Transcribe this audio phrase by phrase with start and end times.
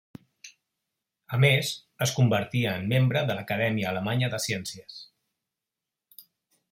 [1.37, 1.69] A més,
[2.05, 4.97] es convertí en membre de l'Acadèmia Alemanya de Ciències.